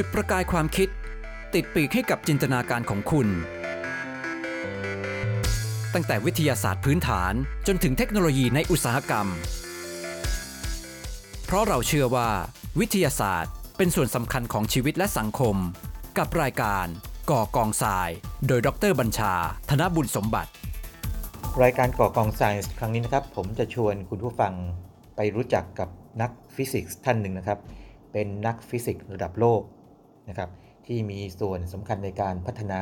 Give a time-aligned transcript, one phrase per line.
[0.00, 0.88] จุดประกายความคิด
[1.54, 3.28] ติดปีกให้กับจินตนาการของคุณ
[5.94, 7.32] ตั้งแต่วิทยาศาสตร์พื้นฐาน
[7.66, 9.26] จนถึงเทคโนโลยีในอุตสาหกรรม
[11.44, 12.28] เพราะเราเชื่อว่า
[12.80, 15.56] วิทยาศาสตร์เป็นส่วนสำคัญของชีวิตและสังคม
[16.18, 16.86] กับรายการ
[17.30, 18.08] ก่อกองทราย
[18.46, 19.34] โดยดรบัญชา
[19.70, 20.50] ธนบุญสมบัติ
[21.62, 24.52] รายการก่อกองไซน์ครั้งนี้นะครับ ผมจะชวนคุณผู้ฟัง
[25.16, 25.88] ไปรู้จักกับ
[26.22, 27.58] นักฟิสิกส์ท่านหนึ่งนะครับ
[28.12, 29.62] เป็นนักฟิสิกส์ระดับโลก
[30.28, 30.50] นะครับ
[30.86, 32.80] ที่มีส่วนสำคัญในการพัฒนา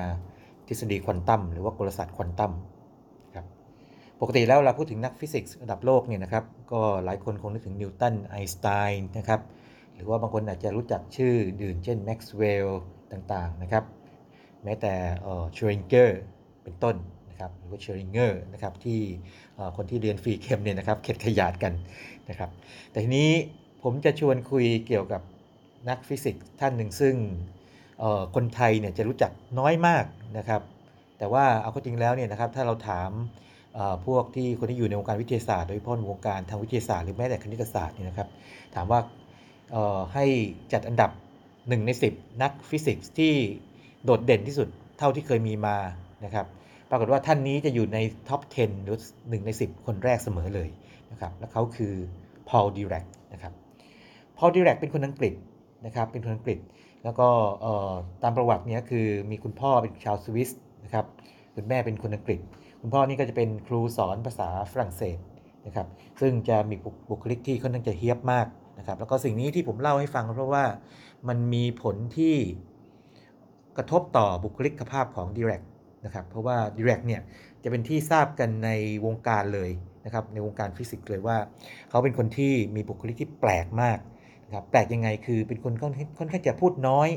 [0.68, 2.52] ทฤษฎีควอนตัมหรือว่ากลศาสตร์ควอนตัม
[3.34, 3.46] ครับ
[4.20, 9.40] ปกติแล้วเราพูดถึงนักฟิสิกส์ระดับโลกเนี่ยนะครับก็หลายคนคงนึกถึงนิวตันไอน์สไตน์นะครับ
[9.94, 13.84] หรือว่าบางคนอาจจะรู้จักชื่ออื่นเช่นแม็กซ์เวลล์ต่างๆนะครับ
[14.64, 14.94] แม้แต่
[15.56, 16.20] ชเรอดิงเงอร์
[16.62, 16.96] เป็นต้น
[17.30, 19.00] นะครับหรือว่าชเรอดิงเงอร์นะครับที่
[19.76, 21.72] คนที่เรียน P Chem เนี่ยนะครับเข็ดขยาดกัน
[22.28, 22.50] นะครับ
[22.90, 23.30] แต่ทีนี้
[23.82, 25.22] ผมจะชวนคุยเกี่ยวกับ
[25.88, 27.14] นักฟิสิกส์ท่านหนึ่งซึ่ง
[28.34, 30.04] คนไทยเนี่ยจะรู้จักน้อยมาก
[30.38, 30.62] นะครับ
[31.18, 33.10] แต่ว่าเอาเข้าจริงแล้วเนี่ยนะครับถ้าเราถาม
[34.06, 38.28] พวกที่คนที่อยู่ในวงการวิทยาศาสตร์ โดยเฉพาะวงการทางวิทยาศาสตร์หรือแม้แต่คณิตศาสตร์เนี่ยนะครับ
[38.74, 39.00] ถามว่า
[40.14, 40.24] ให้
[40.72, 41.10] จัดอันดับ
[41.48, 43.32] 1 ใน 10 นักฟิสิกส์ที่
[44.04, 45.76] โดดเด่นที่สุดเท่าที่เคยมีมา
[46.24, 46.46] นะครับ
[46.90, 50.68] ปรากฏว่าท่านนี้จะอยู่ในท็อป 10 หรือ 1 ใน 10 คนแรกเสมอเลย
[51.12, 51.94] นะครับ และเขาคือ
[52.48, 53.52] พอลดีแรกนะครับ
[54.36, 55.34] พอลดีแรกเป็นคนอังกฤษ
[55.86, 56.58] นะครับเป็นคนอังกฤษ
[57.04, 57.28] แล้วก็
[58.22, 60.50] ตามประวัติเนี้ยคือมีคุณพ่อเป็นชาวสวิส
[60.84, 61.06] นะครับ
[61.54, 62.40] คุณแม่เป็นคนอังกฤษ
[62.80, 65.18] คุณพ่อนี่ก็จะเป็นครูสอนภาษาฝรั่งเศส
[65.66, 65.86] นะครับ
[66.20, 66.76] ซึ่งจะมี
[67.10, 68.46] บุคลิกที่ค่อนข้างจะเฮี้ยบมาก
[68.78, 70.64] นะครับแล้วก็สิ่งนี้ที่ผมเล่าให้ฟังเพราะว่า
[71.28, 72.34] มันมีผลที่
[73.76, 75.62] กระทบต่อบุคลิกภาพของดีแรก
[76.04, 77.20] นะครับเพราะว่าดีแรกเนี่ย
[77.62, 78.70] จะเป็นที่ทราบกันใน
[79.04, 79.70] วงการเลย
[80.04, 81.36] นะครับในวงการฟิสิกส์เลยว่า
[81.90, 83.98] เขาเป็นคนที่มีบุคลิกที่แปลกมาก
[84.46, 87.08] นะครับแปลกยังไงคือเป็นคนค่อนข้างจะพูดน้อย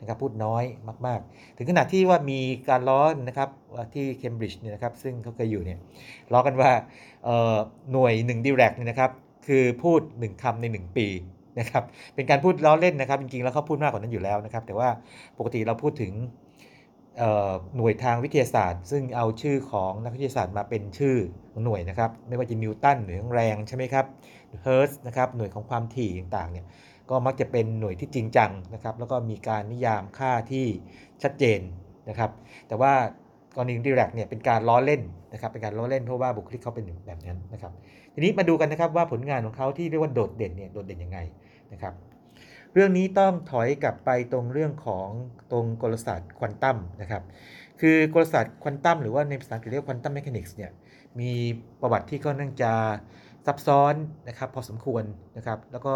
[0.00, 0.64] นะครับพูดน้อย
[1.06, 3.48] มาก ๆ ถึงขนาดที่ว่ามีการล้อนะครับ
[3.94, 5.78] ที่เคมบริดจ์เนี่ยนะครับซึ่งเขาเคยอยู่เนี่ย
[6.32, 6.70] ล้อกันว่า
[7.24, 7.56] เอ่อ
[7.92, 9.10] หน่วย1ดีแรกเนี่ยนะครับ
[9.46, 11.06] คือพูด 1คำใน 1 ปี
[11.58, 11.84] นะครับ
[12.14, 14.88] เป็นการพูดล้อเล่นนะครับจริงๆแล้วเขาพูดมากกว่านั้นอยู่แล้วนะครับแต่ว่า
[15.38, 16.12] ปกติเราพูดถึง
[17.76, 21.16] หน่วยทางวิทยาศาสตร์ ซึ่งเอาชื่อของนักวิทยาศาสตร์มาเป็นชื่อ
[21.50, 24.06] ของหน่วยนะครับไม่ว่าจะนิวตันหน่วยของแรงใช่ไหมครับ
[24.62, 26.66] เฮิร์ตนะครับหน่วยของความถี่ต่างๆเนี่ย
[27.10, 30.66] ก็มักจะเป็นหน่วยที่จริงจังนะครับแล้วก็มีการนิยามค่าที่
[31.22, 31.60] ชัดเจน
[32.08, 32.30] นะครับ
[32.68, 32.92] แต่ว่า
[33.54, 35.02] กรณีดีแรกเนี่ยเป็นการล้อเล่น
[35.32, 37.72] นะครับเป็นการล้อเล่นเพราะว่าบุคลิกเขาเป็นแบบนั้นนะครับ
[38.14, 41.18] ทีนี้มาดูกันนะครับว่าผลงานของเขาที่เรียกว่าโดดเด่นเนี่ยโดดเด่นยังไง
[41.72, 41.94] นะครับ
[42.72, 45.08] เรื่องนี้ต้องถอยกลับไปตรงเรื่องของ
[45.52, 47.22] ตรงกลศาสตร์ควอนตัมนะครับ
[47.80, 50.70] คือกลศาสตร์ควอนตัมหรือว่าในภาษาอังกฤษเรียก quantum mechanics เนี่ย
[51.20, 51.30] มี
[51.80, 52.72] ประวัติที่ค่อนข้างจะ
[53.46, 53.94] ซับซ้อน
[54.28, 55.04] นะครับพอสมควร
[55.36, 55.94] นะครับ แล้วก็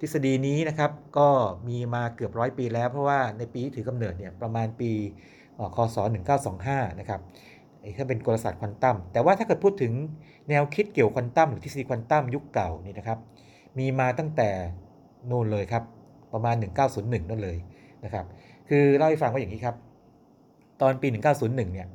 [0.00, 1.28] ทฤษฎีนี้นะครับก็
[1.68, 4.90] มีมาเกือบร้อยปีแล้ว เพราะว่าในปีที่ถือกำเนิดเนี่ยประมาณปี
[5.54, 5.96] เอ่อคศ
[6.48, 7.20] 1925 นะครับ
[7.80, 9.92] ไอ้ถ้าเป็นกลศาสตร์ควอนตัมแต่ว่าถ้าเกิดพูดถึง
[10.48, 13.18] แนวคิดเกี่ยวควอนตัมหรือทฤษฎีควอนตัมยุคเก่านี่นะครับ
[13.78, 14.50] มีมาตั้งแต่
[15.30, 15.84] นู่นเลยครับ
[16.32, 17.56] ประมาณ 1901 นั่นเลย
[18.04, 18.24] นะครับ
[18.68, 19.76] คือเล่าให้ฟังว่าอย่างนี้ครับ
[20.80, 21.86] ตอนปี 1901 เนี่ย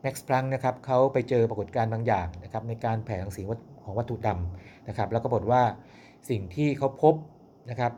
[0.00, 3.42] แม็กซ์พลังนะครับเขาไปเจอปรากฏการณ์บางอย่างนะครับในการแผ่รังสี
[3.86, 5.62] ของวัตถุดำนะครับ แล้วก็บอกว่า
[6.30, 7.14] สิ่งที่เขาพบ
[7.70, 7.92] นะครับ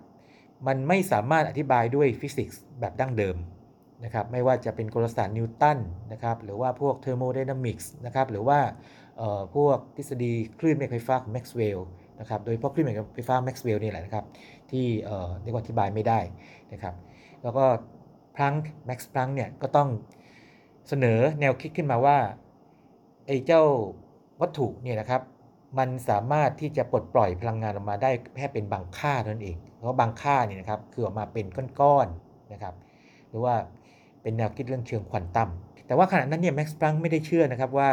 [0.67, 3.37] มันไม่สามารถอธิบายด้วยฟิสิกส์แบบดั้งเดิม
[4.05, 5.79] นะครับ ไม่ว่าจะเป็นกลศาสตร์นิวตัน
[6.13, 8.59] นะครับ หรือว่าพวกเทอร์โมไดนามิกส์นะครับ หรือว่า
[9.55, 11.89] พวกทฤษฎีคลื่นแม่เหล็กไฟฟ้าของแม็กซ์เวลล์
[12.21, 14.25] นะครับ โดยเฉพาะคลื่นแม่เหล็กไฟฟ้าแม็กซ์เวลล์นี่แหละนะครับ
[14.71, 16.21] ที่เอ่อเรียกว่าอธิบายไม่ได้
[16.73, 16.95] นะครับ
[17.43, 17.65] แล้วก็
[18.37, 18.55] พลังค์
[18.87, 19.89] แม็กซ์พลังค์เนี่ยก็ต้อง
[20.89, 22.19] เสนอแนวคิดขึ้นมาว่า
[23.27, 23.63] ไอ้เจ้า
[24.41, 25.23] วัตถุเนี่ยนะครับ
[25.79, 31.47] มันสามารถที่จะปลดปล่อยพลังงานออกมาได้แค่เป็นบางค่าเท่านั้นเอง เพราะบางค่าเนี่ยนะครับคือออกมาเป็น
[31.81, 32.75] ก้อนๆนะครับ
[33.31, 33.55] หรือว่า
[34.23, 35.49] เป็นแนวคิดเรื่องเชิงควอนตัม
[35.87, 37.91] แต่ว่าขณะนั้นเนี่ยแม็กซ์พลังไม่ได้เชื่อนะครับว่า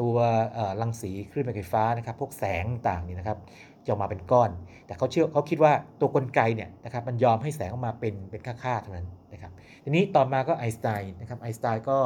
[0.00, 0.14] ตัว
[0.52, 3.38] เอ่อรังสีคลื่นแม่เหล็กไฟฟ้านะครับ พวกแสงต่างนี่นะครับ
[3.84, 4.50] จะออกมาเป็นก้อน
[4.86, 9.52] แต่เขาเชื่อเขาคิดว่าตัวกลไกเนี่ยนะครับมันยอมให้แสงออกมาเป็นเป็นค่าๆเท่านั้นนะครับ
[9.84, 11.98] ทีนี้ต่อมาก็ไอน์สไตน์นะครับไอน์สไตน์ก็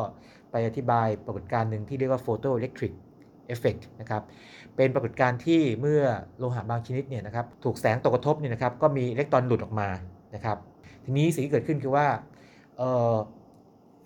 [0.50, 4.23] ไปอธิบายปรากฏการณ์หนึ่งที่เรียกว่า photoelectric effect นะครับ
[4.77, 6.03] เป็นปรากฏการณ์ที่เมื่อ
[6.39, 9.89] โลหะบางชนิดเนี่ยนะครับถูกแสงตกกระทบเนี่ยนะครับก็มีอิเล็กตรอนหลุดออกมา
[10.35, 10.57] นะครับ
[11.05, 12.07] ทีนี้สิ่งที่เกิดขึ้นคือว่า
[12.77, 12.83] เอ
[13.13, 13.15] อ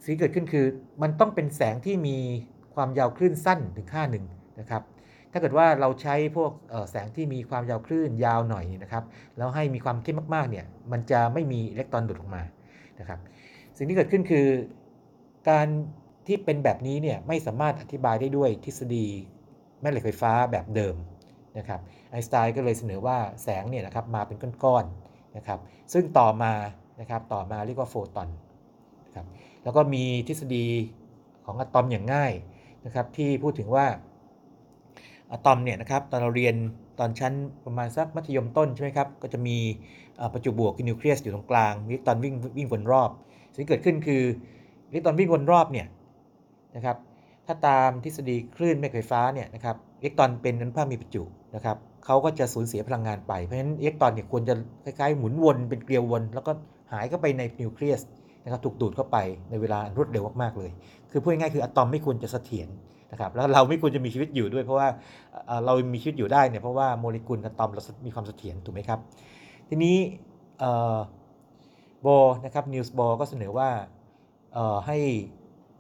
[0.03, 0.67] สิ่งที่เกิดขึ้นคือ
[1.03, 2.19] มันต้องเป็นแสงที่มี
[2.75, 4.25] ความยาวคลื่นสั้นถึงค่าหนึ่ง
[4.61, 4.83] นะครับ
[5.33, 6.53] ถ้าเกิดว่าเราใช้พวก
[6.91, 9.05] แสงที่มีความยาวคลื่นยาวหน่อยเนี่ยนะครับ
[9.37, 12.43] แล้วให้มีความเข้มมากๆเนี่ยมันจะไม่มีอิเล็กตรอนหลุดออกมา
[13.01, 13.19] นะครับ
[13.77, 14.47] สิ่งที่เกิดขึ้นคือ
[15.51, 15.67] การ
[16.27, 19.07] ที่เป็นแบบนี้เนี่ยไม่สามารถอธิบายได้ด้วยทฤษฎี
[19.81, 20.95] แม่เหล็กไฟฟ้าแบบเดิม
[21.59, 21.81] นะครับ
[22.11, 25.59] ไอน์สไตน์ก็เลยเสนอว่าแสงเนี่ยนะครับมาเป็นก้อนๆนะครับ
[25.93, 26.53] ซึ่งต่อมา
[27.01, 28.29] นะครับต่อมาเรียกว่าโฟตอน
[29.07, 29.27] นะครับ
[29.65, 30.67] แล้วก็มีทฤษฎี
[31.45, 32.33] ของอะตอมอย่างง่าย
[32.87, 33.87] นะครับที่พูดถึงว่า
[35.33, 36.55] อะตอมเนี่ยนะครับตอนเราเรียน
[36.99, 37.33] ตอนชั้น
[37.65, 39.57] ประมาณสักมัธยมต้นใช่ไหมครับก็จะมี
[40.33, 43.11] ประจุบวกคือนิวเคลียสอยู่ตรงกลางอิเล็กตรอนวิ่งวิ่งวนรอบ
[43.53, 44.23] สิ่งที่เกิดขึ้นคือ
[44.89, 45.87] อิเล็กตรอนวิ่งวนรอบเนี่ย
[46.77, 46.97] นะครับ
[47.47, 51.23] ถ้าตามทฤษฎีคลื่นแม่เหล็กไฟฟ้าเนี่ยนะครับอิเล็กตรอนเป็นอนุภาคมีประจุ
[51.55, 54.55] นะครับเขาก็จะสูญเสียพลังงานไป เพราะฉะนั้นอิเล็กตรอนเนี่ยควรจะ
[54.85, 56.53] คล้ายๆหมุนวนเป็นเกลียววน แล้วก็
[56.93, 58.01] หายเข้าไปในนิวเคลียส
[58.45, 59.17] นะครับถูกดูดเข้าไป
[59.51, 60.71] ในเวลารวดเร็วมากๆเลย
[61.11, 62.69] คือพูดง่ายๆคืออะตอมไม่ควรจะเสถียร
[63.13, 64.89] นะครับแล้วเราไม่ควรจะมีชีวิตอยู่ด้วย เพราะว่า
[65.67, 68.99] เรามีชีวิตอยู่ได้เนี่ยเพราะว่าโมเลกุลอะตอมเรามีความเสถียรถูกไหมครับ
[69.69, 69.97] ทีนี้
[72.07, 73.69] บอนะครับนิวส์โบก็เสนอว่า
[74.87, 74.99] ให้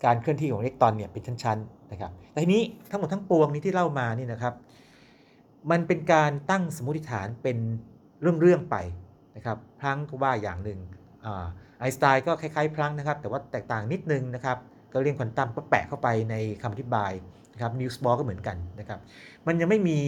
[0.05, 4.55] การเคลื่อนที่ของอิเล็กตรอนเนี่ยเป็นชั้นๆนะครับแต่ทีนี้ทั้งหมดทั้งปวงนี้ที่เล่ามานี่นะครับ
[5.71, 7.59] มันเป็นการตั้งสมมติฐานเป็น
[8.21, 8.77] เรื่องๆไป
[9.37, 10.81] นะครับพลังก็ว่าอย่างหนึ่ง
[11.79, 14.59] ไอน์สไตน์ก็คล้ายๆพลังนะครับ แต่ว่าแตกต่างนิดนึงนะครับ
[14.93, 17.13] ก็เรื่องควอนตัมก็แปะเข้าไปในคำอธิบาย
[17.53, 18.99] นะครับนิวส์บอก็เหมือนกันนะครับ
[19.47, 19.99] มันยังไม่มี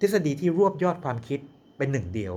[0.00, 1.40] ทฤษฎีที่รวบยอดความคิด
[1.78, 2.34] เป็นหนึ่งเดียว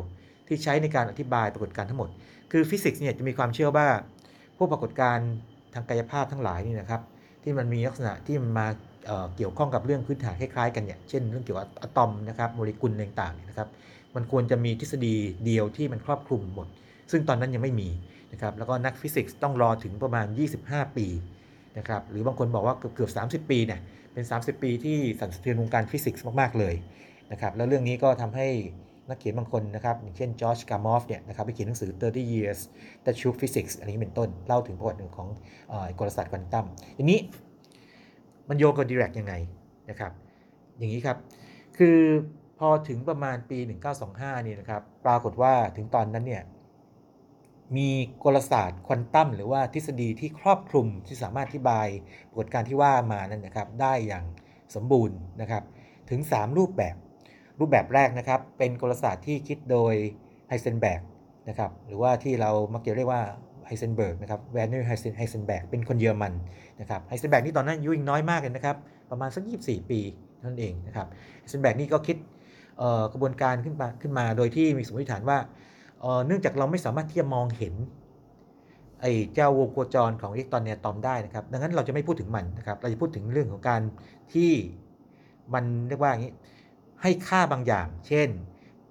[0.48, 2.10] ที่ใช้ในการอธิบายปรากฏการณ์ทั้งหมด
[2.52, 3.88] คือฟิสิกส์เนี่ยจะมีความเชื่อว่า
[4.58, 5.30] พวกปรากฏการณ์
[5.76, 7.02] ทางกายภาพทั้งหลายนี่นะครับ
[7.44, 8.68] ที่มันมีลักษณะที่มันมา
[9.06, 13.68] เเกี่ยวข้องกับเรื่องพื้นฐานคล้ายๆกันเนี่ยเช่นเรื่องเกี่ยวกับอะตอมนะครับโมเลกุลต่างๆนะครับ
[14.16, 16.68] มันควรจะมีทฤษฎีเดียวที่มันครอบคลุมหมด
[17.12, 17.90] ซึ่งตอนนั้นยังไม่มี
[18.32, 20.26] นะครับแล้วก็นักฟิสิกส์ต้องรอถึงประมาณ
[20.62, 21.08] 25 ปี
[21.78, 23.08] นะครับหรือบางคนบอกว่าเกือ
[23.40, 23.80] บ30 ปีเนี่ย
[24.14, 26.76] เป็น 30 ปีที่สั่นสะเทือนวงการฟิสิกส์มากๆเลย
[27.32, 28.48] นะครับแล้วเรื่องนี้ก็ทำให้
[29.10, 32.60] นักเขียนบางคนนะครับอย่างเช่นจอร์จกามอฟเนี่ยนะครับไปเขียนหนังสือ 30 years
[33.04, 35.28] that shook physics อันนี้เป็นต้น เล่าถึงประวัติของ
[36.00, 36.66] กลศาสตร์ควอนตัม
[36.98, 37.20] ทีนี้
[38.50, 39.34] มันโยงกับดิแรกยังไง
[39.90, 40.12] นะครับ
[40.78, 41.18] อย่างนี้ครับ
[41.78, 41.98] คือ
[42.60, 43.58] พอถึงประมาณปี
[44.04, 46.44] 1925 นี่นะครับ ปรากฏว่าถึงตอนนั้นเนี่ย
[47.78, 47.90] มี
[48.24, 51.88] กลศาสตร์ควอนตัมหรือว่าทฤษฎีที่ครอบคลุมที่สามารถอธิบาย
[52.30, 54.26] ปรากฏการณ์ที่ว่ามานั้นนะครับ ได้อย่าง
[54.76, 55.64] สมบูรณ์นะครับ
[56.10, 56.96] ถึง 3 รูปแบบ
[57.60, 59.94] รูปแบบแรกนะครับ เป็นกลศาสตร์ที่คิดโดย
[60.50, 61.02] ไฮเซนแบก
[61.50, 63.22] นะครับหรือว่าที่เรามักจะเรียกว่า
[63.66, 66.34] ไฮเซนเบิร์กนะครับแวร์เนอร์ไฮเซนไฮเซนแบกเป็นคนเยอรมัน
[66.82, 68.76] นะครับไฮเซนแบกนี่ตอนนั้นอายุยังน้อยมากเลยนะครับ
[69.12, 70.00] ประมาณสัก 24 ปี
[70.46, 71.08] นั่นเองนะครับ
[71.40, 72.18] ไฮเซนแบกนี่ก็คิด
[73.14, 75.38] กระบวนการขึ้นมาขึ้นมาโดยที่มีสมมติฐานว่า
[76.26, 77.74] เนื่องจากเราไม่สามารถที่จะมองเห็น
[79.02, 83.82] ไอ้เจ้าวงโคจรของอิเล็กตรอนเนี่ยตอมได้นะครับ ดังนั้นเราจะไม่พูดถึงมันนะครับ เราจะพูดถึงเรื่องของการ
[84.34, 84.52] ที่
[85.54, 86.34] มันเรียกว่าอย่างนี้
[87.06, 88.30] ให้ค่าบางอย่าง เช่น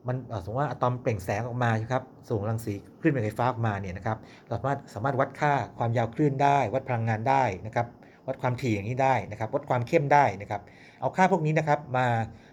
[0.06, 4.18] มันสมมติว่าอะตอมเปล่งแสงออกมาครับ ส่งรังสีคลื่นแม่ไฟฟ้าออกมาเนี่ยนะครับ
[4.48, 7.86] เราสามารถสามารถวัดค่าความยาวคลื่นได้ วัดพลังงานได้นะครับ
[8.26, 10.60] วัดความถี่อย่างนี้ได้นะครับ วัดความเข้มได้นะครับ
[11.00, 12.06] เอาค่าพวกนี้นะครับมา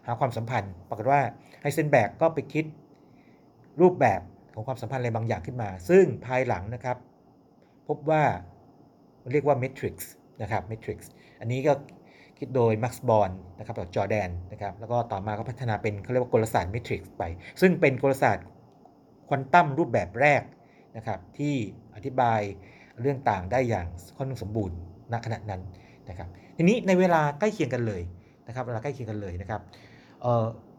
[0.05, 1.21] หาความสัมพันธ์ ปรากฏว่า
[1.61, 2.65] ไฮเซนแบกก็ไปคิด
[3.81, 4.21] รูปแบบ
[4.53, 6.97] ของความสัมพันธ์อะไรบางอย่างขึ้นมา ซึ่งภายหลังนะครับ
[7.87, 8.23] พบว่า
[9.31, 10.11] เรียกว่าเมทริกซ์
[10.41, 11.09] นะครับเมทริกซ์
[11.39, 11.73] อันนี้ก็
[12.41, 17.23] คิดโดยมักซ์บอร์นนะครับกับจอแดนนะครับแล้วก็ต่อมาก็พัฒนาเป็นเขาเรียกว่ากลศาสตร์เมทริกซ์ไป
[17.61, 18.45] ซึ่งเป็นกลศาสตร์
[19.27, 20.41] ควอนตัมรูปแบบแรก
[20.97, 21.55] นะครับที่
[21.95, 22.39] อธิบาย
[23.01, 24.77] เรื่องต่างได้อย่างค่อนข้างสมบูรณ์
[25.11, 25.61] ณขณะนั้น
[26.09, 28.01] นะครับทีนี้ในเวลาใกล้เคียงกันเลย
[28.47, 29.61] นะครับเวลาใกล้เคียงกันเลยนะครับ
[30.21, 30.25] เอ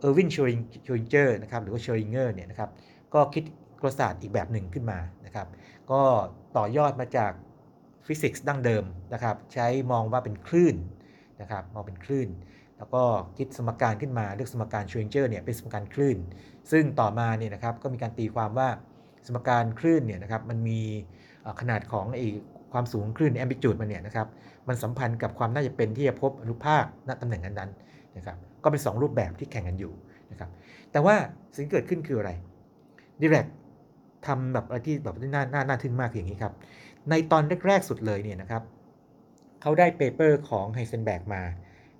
[0.06, 0.54] อร์วินชเรอดิ
[1.02, 2.70] งเงอร์นะครับหรือว่าชเรอดิงเจอร์เนี่ยนะครับ
[3.14, 3.44] ก็คิด
[3.82, 5.46] กลศาสตร์อีกแบบหนึ่งขึ้นมานะครับ
[5.90, 6.02] ก็
[6.56, 7.32] ต่อยอดมาจาก
[8.06, 8.84] ฟิสิกส์ดั้งเดิม
[9.14, 10.76] นะครับใช้มองว่าเป็นคลื่น
[11.42, 12.28] นะครับมองเป็นคลื่น
[12.78, 13.02] แล้วก็
[13.38, 16.18] คิดสมการขึ้นมาเรียกสมการชเรอดิงเจอร์เนี่ยเป็นสมการคลื่น
[16.70, 18.68] ซึ่งต่อมาเนี่ยนะครับก็มีการตีความว่า
[19.26, 20.80] สมการคลื่นเนี่ยนะครับมันมี
[21.60, 22.20] ขนาดของไอ
[22.72, 24.28] ความสูงคลื่นแอมพลิจูดมันเนี่ยนะครับ
[24.68, 29.92] มันสัมพันธ์กับความน่าจะเป็นที่จะพบอนุภาคณตำแหน่งนั้นๆนะครับก็เป็น 2 รูปแบบที่แข่งกันอยู่
[30.30, 30.50] นะครับ
[30.92, 31.14] แต่ว่า
[31.54, 32.30] สิ่งเกิดขึ้นคืออะไร
[33.20, 33.46] ดิเรก
[34.26, 36.52] ทำแบบอะไรที่แบบน่าน่าน่าทึ่งมากอย่างนี้ครับ
[37.10, 38.62] ในตอนแรก ๆ สุดเลยเนี่ยนะครับ
[39.62, 41.42] เขาได้เปเปอร์ของไฮเซนแบกมา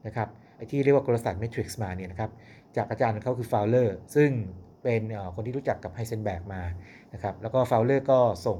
[0.06, 2.30] นะครับไอที่เรียกว่ากลศาสตร์เมทริกซ์มาเนี่ยนะครับ
[2.76, 4.30] จากอาจารย์ของเขาคือฟาวเลอร์ซึ่ง
[4.82, 5.02] เป็น
[5.34, 6.62] คนที่รู้จักกับไฮเซนแบกมา
[7.14, 8.58] นะครับแล้วก็ฟาวเลอร์ก็ส่ง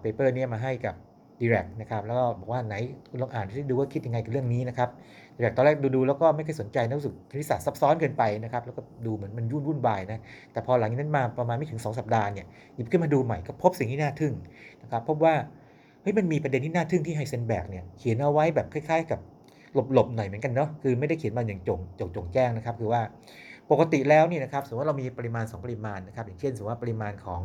[0.00, 0.94] paper นี้มาให้กับ
[1.40, 2.74] ดิแรกนะครับแล้วก็บอกว่าไหน
[3.20, 4.90] ลองอ่านดูว่าคิดยังไงกับเรื่องนี้นะครับ
[5.36, 10.18] ดิแรกตอนแรกดูๆแล้วก็ไม่เคยสนใจนะรู้สึกคณิตศาสตร์ซับซ้อนเกินไปนะครับแล้วก็ดูเหมือนมันยุ่งวุ่นวายนะ
[10.52, 14.34] แต่พอหลังนั้นมาประมาณไม่ถึง 2 สัปดาห์เนี่ยหยิบขึ้นมาดูใหม่ก็พบสิ่งที่น่าทึ่ง
[14.82, 15.34] นะครับพบว่า
[16.08, 19.20] ฮ้ยมันมีประเด็นที่น่าทึ่งที่ไฮเซนแบกเนี่ยเขียนเอาไว้แบบคล้าย ๆ กับ
[19.92, 23.02] หลบๆหน่อยเหมือนกันเนาะคือไม่ได้เขียนมาอย่างจงจงจงแจ้งนะครับ คือว่า
[23.70, 27.40] ปกติแล้วนี่นะครับสมมติว่าเรามีปริมาณ 2 ปริมาณนะครับ อย่างเช่นสมมติว่าปริมาณของ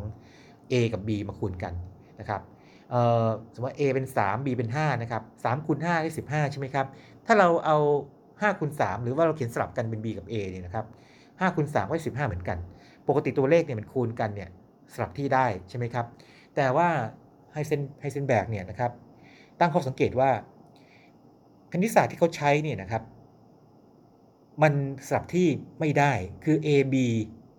[0.72, 1.74] A กับ B มาคูณกัน
[2.20, 2.40] นะครับ
[3.54, 6.86] สมมติว่า A เป็น 3 B เป็น 5 นะครับ3คูณ5ได้15 ใช่ไหมครับ
[7.26, 7.78] ถ้าเราเอา
[8.20, 10.86] 5คูณ3หรือว่าเราเขียนสลับกันเป็น B กับ A เนี่ยนะครับ
[11.20, 12.58] 5คูณ3ก็ได้15 เหมือนกัน
[13.08, 14.48] ปกติตัวเลขเนี่ยมันคูณกันเนี่ย
[14.92, 16.06] สลับที่ได้ใช่ไหมครับ
[16.56, 16.88] แต่ว่า
[17.52, 18.92] ไฮเซนไฮเซนแบกเนี่ยนะครับ
[19.60, 20.30] ตั้งข้อสังเกตว่า
[21.72, 23.02] คณิตศาสตร์ที่เขาใช้เนี่ยนะครับ
[24.62, 24.72] มัน
[25.08, 25.46] สลับที่
[25.80, 26.12] ไม่ได้
[26.44, 26.94] คือ a b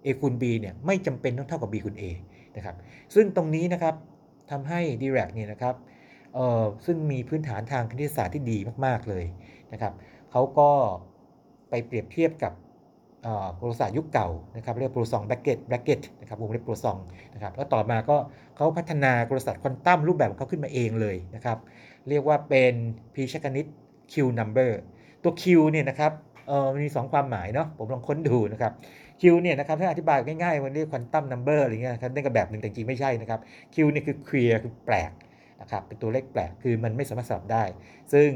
[0.06, 2.04] a คูณ b เนี่ยไม่จำเป็นต้องเท่ากับ b คูณ a
[2.58, 2.76] นะครับ
[3.16, 3.96] ซึ่งตรงนี้นะครับ
[4.52, 5.76] ทำให้ Dirac เนี่ยนะครับ
[6.34, 9.26] เออซึ่งมีพื้นฐานทางคณิตศาสตร์ที่ดีมาก ๆ เลย
[9.74, 9.94] นะครับ
[10.32, 10.72] เขาก็
[11.70, 12.54] ไปเปรียบเทียบกับ
[13.24, 16.98] เอ่อกลศาสตร์ยุคเก่านะครับเรียก Poisson bracket bracket นะครับวงเล็บปัวซง
[17.34, 18.18] นะครับแล้วต่อมาก็
[18.56, 21.58] เขาพัฒนากลศาสตร์ควอนตัมรูปแบบของเขาขึ้นมาเองเลยนะครับ
[22.10, 22.74] เรียกว่าเป็น
[23.14, 23.66] พีชคณิต
[24.14, 24.72] Q number
[25.24, 26.12] ตัว Q เนี่ยนะครับ
[26.48, 28.72] เออมันมี 2 ความหมายเนาะผมลองค้นดูนะครับ
[29.22, 33.40] Q เนี่ยนะครับถ้าอธิบายง่ายๆมันเรียก quantum number อะไรเงี้ยครับนั่นก็แบบหนึ่งแต่จริงไม่ใช่นะครับ
[33.74, 35.12] Q เนี่ยคือ queer คือแปลก
[35.62, 37.64] นะครับเป็นตัวเลขแปลกคือมันไม่สามารถสลับได้
[38.14, 38.30] ซึ่ง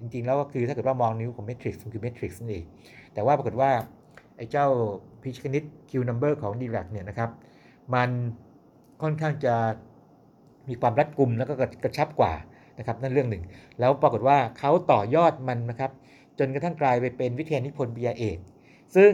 [0.00, 2.64] จริงๆแล้วก็คือถ้าเกิดว่ามองนิ้วของเมทริกซ์มันคือเมทริกซ์นั่นเอง
[3.14, 3.70] แต่ว่าปรากฏว่า
[4.36, 4.66] ไอ้เจ้า
[5.22, 7.30] พีชคณิต Q number ของ Dirac เนี่ยนะครับ
[7.94, 8.10] มัน
[9.02, 9.54] ค่อนข้างจะ
[10.68, 12.32] มีความรัดกุมแล้วก็กระชับกว่า
[12.78, 13.42] นะครับนั่นเรื่องหนึ่ง
[13.80, 15.90] แล้วปรากฏว่าเขาต่อยอดมันนะครับ
[16.38, 18.38] จนกระทั่งกลายไปเป็นวิทยานิพนธ์ปริญญาเอก
[18.96, 19.12] ซึ่ง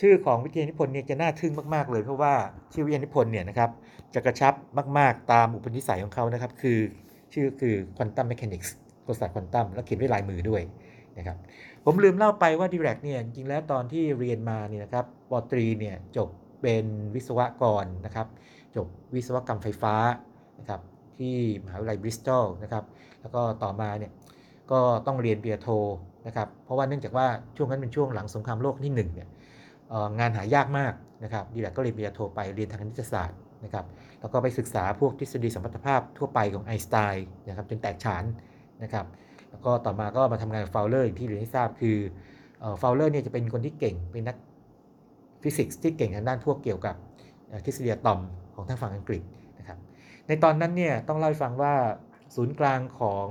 [0.00, 2.32] ชื่อของวิทยานิพนธ์เนี่ยจะน่าทึ่งมาก ๆ เลย เพราะว่า
[2.72, 3.70] ชื่อวิทยานิพนธ์เนี่ยนะครับ
[4.14, 4.54] จะกระชับ
[4.98, 6.78] มาก ๆ ตามอุปนิสัยของเขานะครับ คือ
[7.32, 8.68] ชื่อคือ Quantum Mechanics
[9.06, 10.62] กลศาสตร์ควอนตัมแล้วเขียนด้วยลายมือด้วย
[11.18, 11.36] นะครับ
[11.84, 16.28] ผมลืมเล่าไปว่า Dirac เนี่ยจริงแล้วตอนที่เรียนมาเนี่ยนะครับปตรีเนี่ยจบ
[16.62, 18.26] เป็นวิศวกรนะครับ
[18.76, 19.94] จบวิศวกรรมไฟฟ้า
[20.60, 20.80] นะครับ
[21.18, 22.84] ที่มหาวิทยาลัยบริสตอลนะครับ
[23.20, 24.12] แล้วก็ต่อมาเนี่ย
[24.70, 25.68] ก็ต้องเรียนปริญญาโท
[26.26, 29.28] นะครับ เพราะว่าเนื่องจากว่าช่วงนั้นเป็นช่วงหลังสงครามโลกที่1เนี่ย
[29.88, 30.92] เอ่องานหายากมาก
[31.24, 33.84] นะครับดิแรกก็เรียนปริญญาโทไปเรียนทางคณิตศาสตร์นะครับ
[34.20, 38.24] แล้วก็ไปศึกษาพวกทฤษฎีสมพัทธภาพทั่วไปของไอน์สไตน์นะครับจนแตกฉาน
[38.82, 39.06] นะครับ
[39.50, 41.96] แล้วก็ต่อมาก็มาทำงานกับฟาวเลอร์อย่างที่เรียนให้ทราบคือ
[42.82, 44.36] ฟาวเลอร์เนี่ยจะเป็นคนที่เก่งเป็นนัก
[45.42, 46.94] ฟิสิกส์ที่เก่งทางด้านพวกเกี่ยวกับ
[47.64, 48.20] ทฤษฎีอะตอม
[48.54, 49.22] ของทางฝั่งอังกฤษ
[49.58, 49.78] นะครับ
[50.28, 51.74] ในตอนนั้นเนี่ยต้องเล่าให้ฟังว่า
[52.34, 53.26] ศูนย์กลางของ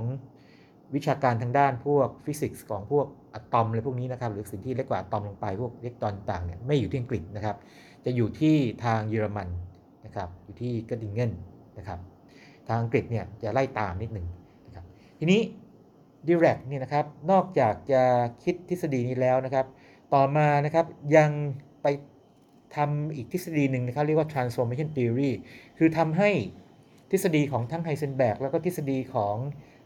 [0.94, 7.56] วิชาการทางด้านพวกฟิสิกส์ของพวกอะตอมอะไรพวกนี้นะครับหรือสิ่งที่เล็กกว่าอะตอมลงไปพวกอิเล็กตรอนต่างเนี่ยไม่อยู่ที่อังกฤษนะครับ
[8.04, 9.48] จะอยู่ที่ทางเยอรมัน
[10.06, 11.32] นะครับอยู่ที่กระดิงเกน
[11.78, 11.98] นะครับ
[12.68, 14.26] ทางอังกฤษเนี่ยจะไล่ตามนิดหนึ่ง
[14.66, 14.84] นะครับ
[15.18, 15.40] ทีนี้
[16.26, 18.02] Dirac เนี่ยนะครับ นอกจากจะ
[18.44, 19.66] คิดทฤษฎีนี้แล้วนะครับ
[20.14, 21.30] ต่อมานะครับยัง
[21.82, 21.86] ไป
[22.76, 25.30] ทำอีกทฤษฎีหนึ่งนะครับ เรียกว่า transformation theory
[25.78, 26.30] คือทำให้
[27.10, 29.36] ทฤษฎีของทั้งไฮเซนแบกแล้วก็ทฤษฎีของ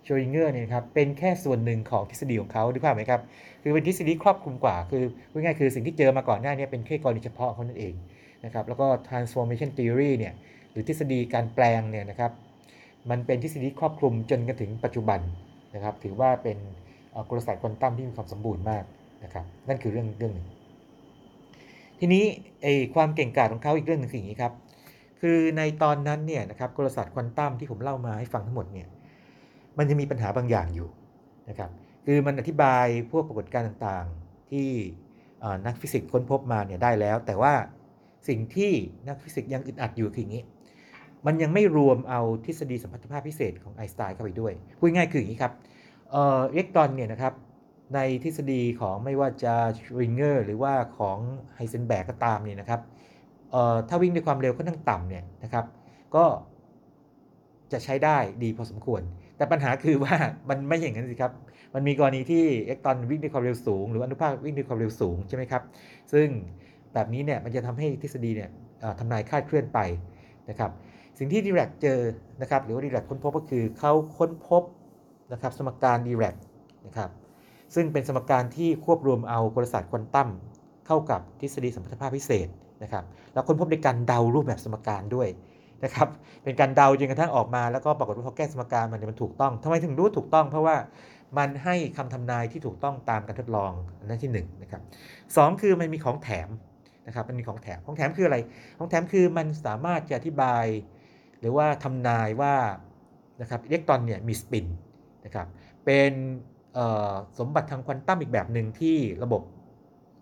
[0.02, 3.20] โชริงเกอร์เนี่ยนะครับเป็นแค่ส่วนหนึ่งของทฤษฎีของเขาดูภาพไหมครับ
[3.62, 7.94] คือเป็นทฤษฎีครอบคลุมกว่า คือพูดง่ายๆคือสิ่งที่เจอมาก่อนหน้านี้เป็นแค่กรณีเฉพาะเขานั่นเอง
[8.44, 10.34] นะครับแล้วก็ transformation theory เนี่ย
[10.70, 12.32] หรือทฤษฎีการแปลงเนี่ยนะครับ
[13.10, 15.20] มันเป็นทฤษฎีครอบคลุมจนกระถึงปัจจุบัน
[15.74, 16.58] นะครับถือว่าเป็น
[17.30, 18.84] กลศาสตร์ควอนตัมที่มีความสมบูรณ์มาก
[19.24, 20.46] นะครับนั่นคือเรื่องเรื่องหนึ่ง
[22.00, 22.24] ทีนี้
[22.62, 24.52] ไอความเก่งกาจของเขาอีกเรื่องหนึ่งคืออย่างนี้ครับ
[25.20, 28.88] คือในตอนนั้นเนี่ยนะครับกลศาสตร์ควอนตัมที่ผมเล่ามาให้ฟังทั้งหมดเนี่ย
[29.78, 30.88] มันจะมีปัญหาบางอย่างอยู่
[31.48, 31.70] นะครับ
[32.06, 34.68] คือมันอธิบายพวกปรากฏการณ์ต่างๆที่
[35.66, 37.52] นักฟิสิกส์ค้นพบมาเนี่ยได้แล้ว แต่ว่า
[38.28, 38.72] สิ่งที่
[39.08, 40.44] นักฟิสิกส์ยังอึดอัดอยู่คืออย่างนี้
[41.26, 45.52] มันยังไม่รวมเอาทฤษฎีสัมพัทธภาพพิเศษของไอน์สไตน์เข้าไปด้วยพูดง่ายคืออย่างนี้ครับ
[46.10, 47.32] เอ่อเล็กตรอนเนี่ยนะครับ
[47.94, 51.18] ในทฤษฎีของไม่ว่าจะชเรอดิงเงอร์หรือว่าของ
[51.54, 52.80] ไฮเซนแบกก็ตามเนี่ยนะครับ
[53.50, 55.64] เอ่อถ้าวิ่งด้วยความเร็วค่อนข้างต่ำเนี่ยนะครับ
[56.16, 56.24] ก็
[57.72, 59.02] จะใช้ได้ดีพอสมควร
[59.36, 60.14] แต่ปัญหาคือว่า
[60.48, 61.32] มันไม่อย่างนั้นสิครับ
[61.74, 65.62] มันมีกรณีที่เล็กตรอนวิ่งด้วยความเร็วสูง หรืออนุภาควิ่งด้วยความเร็วสูงใช่ไหมครับ
[66.12, 66.26] ซึ่ง
[66.94, 68.50] แบบนี้เนี่ยมันจะทำให้ทฤษฎีเนี่ย
[68.98, 69.78] ทำนายคาดเคลื่อนไป
[70.50, 70.70] นะครับ
[71.18, 72.00] สิ่งที่ Dirac เจอ
[72.42, 74.62] นะครับหรือว่า Dirac ค้นพบก็คือเขาค้นพบ
[75.32, 76.34] นะครับสมการ Dirac
[76.86, 77.10] นะครับ
[77.74, 80.28] ซึ่งเป็นสมการที่ควบรวมเอากลศาสตร์ควอนตัม
[80.86, 82.48] เข้ากับทฤษฎีสัมพัทธภาพพิเศษ
[82.82, 85.28] นะครับแล้วค้นพบในการเดารูปแบบสมการด้วย
[85.84, 86.08] นะครับ
[86.44, 90.76] เป็นการเดาจนกระทั่งออกมาแล้วก็ปรากฏว่าพอแก้สมการมันเนี่ยมันถูกต้องทำไมถึงรู้ถูกต้อง เพราะว่า
[91.38, 94.82] มันให้คำทำนายที่ถูกต้องตามการทดลองอันนั้นที่หนึ่งนะครับ
[95.36, 96.48] สองคือมันมีของแถม
[97.06, 98.38] นะครับมันมีของแถมของแถมคืออะไร
[98.78, 100.64] ของแถมคือมันสามารถจะอธิบาย
[101.42, 102.54] หรือว่าทำนายว่า
[103.40, 104.66] นะครับอิเล็กตรอนเนี่ยมีสปิน
[105.24, 105.46] นะครับ
[105.84, 106.12] เป็น
[107.38, 109.42] สมบัติทางควอนตัมอีกแบบหนึ่งที่ระบบ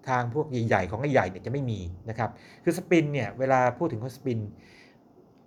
[0.09, 2.31] ทางพวกใหญ่ๆของใหญ่ๆเนี่ยจะไม่มีนะครับ
[2.65, 4.39] คือสปินเนี่ยเวลาพูดถึงว่าสปิน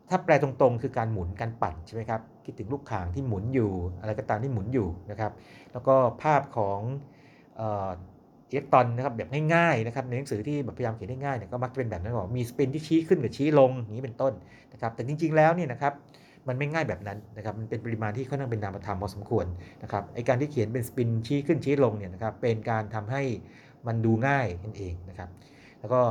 [0.10, 5.32] ถ้าแปลตรงๆ คือการหมุนการปั่นใช่ไหมครับคิดถึงลูกข่างที่หมุนอยู่ อะไรก็ตามที่หมุนอยู่นะครับ
[5.72, 6.80] แล้วก็ภาพของ
[8.54, 14.34] เอ่ออิเล็กตรอนนะครับแบบง่ายๆนะครับในหนังสือที่แบบพยายามเขียนได้ง่ายเนี่ยก็มักจะเป็นแบบนั้นบอกมีสปินที่ชี้ขึ้นกับชี้ลงอย่างนี้เป็นต้น
[14.74, 15.94] นะครับแต่จริงๆแล้วเนี่ยนะครับ
[16.48, 19.46] มันไม่ง่ายแบบนั้นนะครับมันเป็นปริมาณที่ค่อนข้างเป็นนามธรรมพอสมควร
[19.84, 23.22] นะครับไอการที่เขียนเป็นสปินชี้ขึ้นชี้ลงเนี่ยนะครับเป็นการทำให้
[23.88, 25.30] มันดูง่ายนั่นเองนะครับ
[25.80, 26.02] แล้วก็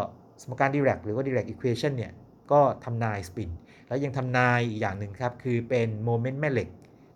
[0.43, 2.13] สมการ Dirac หรือว่า Dirac equation เนี่ย
[2.53, 3.51] ก็ทำนายสปิน
[3.89, 6.69] แล้วยังทำนายอีกอย่างหนึ่งครับคือเป็นโมเมนต์แม่เหล็ก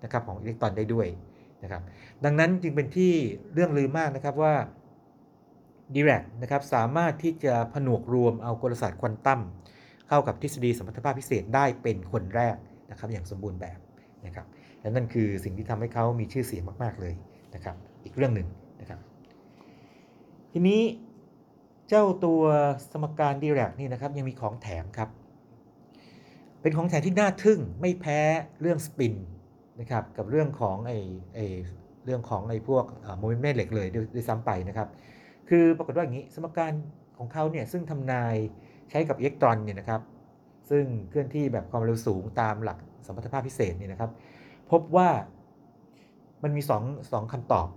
[0.04, 1.06] นะครับของอิเล็กตรอนได้ด้วย
[1.62, 1.83] นะครับ
[2.25, 3.12] ดังนั้นจึงเป็นที่
[3.54, 4.54] เลื่องลือมากนะครับว่า
[5.94, 9.40] ดิแรกนะครับสามารถที่จะผนวกรวมเอากลศาสตร์ควอนตัม
[10.08, 12.56] เข้ากับทฤษฎีสมรรถภาพพิเศษได้เป็นคนแรก
[12.90, 13.78] นะครับอย่างสมบูรณ์แบบ
[14.26, 14.46] นะครับ
[14.80, 17.14] และนั่นคือสิ่งที่ทำให้เขามีชื่อเสียงมาก ๆเลย
[17.54, 18.48] นะครับอีกเรื่องหนึ่ง
[18.80, 19.00] นะครับ
[20.52, 20.80] ทีนี้
[21.88, 22.42] เจ้าตัว
[22.92, 25.08] สมการดีแรกนี่นะครับยังมีของแถมครับ
[26.60, 28.18] เป็นของแถมที่น่าทึ่งไม่แพ้
[28.60, 29.14] เรื่องสปิน
[29.80, 30.98] นะครับกับเรื่องของไอ้
[31.34, 31.40] ไอ
[32.04, 32.84] เรื่องของไอ้พวก
[33.18, 34.88] โมเมนต์แม่เหล็กเลยด้วยซ้ำไปนะครับ
[35.48, 36.72] คือปรากฏว่าอย่างนี้ สมการ
[37.18, 38.36] ของเขาเนี่ยซึ่งทำนาย
[38.90, 40.00] ใช้กับอิเล็กตรอนเนี่ยนะครับ
[40.70, 44.10] ซึ่งเคลื่อนที่แบบความเร็วสูงตามหลักสมรรถภาพพิเศษเนี่ยนะครับ
[44.70, 45.08] พบว่า
[46.42, 47.68] มันมี2 2คำตอบ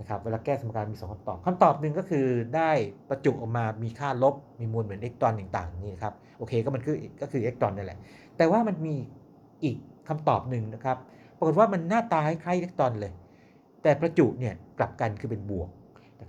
[0.00, 2.70] นะครับเวลาแก้สมการมี 2คำตอบคำตอบหนึ่งก็คือได้
[3.08, 7.98] ประจุออกมามีค่าลบมีมวลเหมือนอิเล็กตรอนต่างๆนี่นะครับโอเคก็มันคือก็คืออิเล็กตรอนนั่นแหละ
[8.36, 8.94] แต่ว่ามันมี
[9.64, 9.76] อีก
[10.08, 10.96] คำตอบหนึ่งนะครับ
[11.36, 13.12] ปรากฏว่ามันหน้าตาคล้ายอิเล็กตรอนเลย
[13.82, 15.68] แต่ประจุเนี่ยกลับกันคือเป็นบวก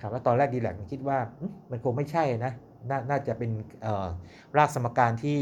[0.02, 1.18] ครับแล้วตอนแรกดีแลกคิดว่า
[1.72, 2.54] มันคงไม่ใช่นะ
[2.90, 3.52] นน่าจะเป็น
[4.58, 5.40] รากสมการที่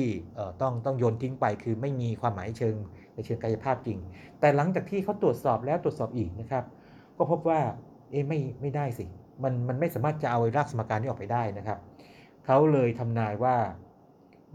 [0.62, 2.76] ต้องต้องโยนทิ้งไป คือไม่มีความหมายเชิง
[3.14, 3.98] ในเชิงกายภาพจริง
[4.40, 6.64] แต่หลังจากที่เขาตรวจสอบแล้วตรวจสอบอีกนะครับ
[7.18, 7.60] ก็พบว่า
[8.12, 9.06] เอ๊ไม่ไม่ได้สิ
[9.44, 11.80] มันมันไม่สามารถจะเอารากสมการนี้ออกไปได้นะครับ
[12.46, 13.56] เขาเลยทำนายว่า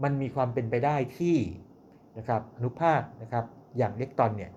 [0.03, 1.37] มันมีความเป็นไปได้ที่
[2.17, 3.45] นะครับอนุภาคนะครับ
[3.77, 4.51] อย่างอิเล็กตรอนเนี่ย